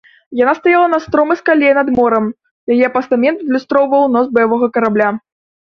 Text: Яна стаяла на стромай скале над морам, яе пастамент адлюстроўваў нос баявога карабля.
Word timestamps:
Яна 0.37 0.53
стаяла 0.59 0.87
на 0.93 0.99
стромай 1.05 1.39
скале 1.41 1.69
над 1.79 1.93
морам, 1.97 2.25
яе 2.77 2.87
пастамент 2.99 3.37
адлюстроўваў 3.45 4.13
нос 4.17 4.25
баявога 4.39 4.75
карабля. 4.79 5.09